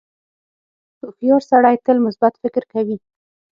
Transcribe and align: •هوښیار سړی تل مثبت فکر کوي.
•هوښیار 1.01 1.41
سړی 1.51 1.75
تل 1.85 1.97
مثبت 2.05 2.33
فکر 2.41 2.63
کوي. 2.73 2.97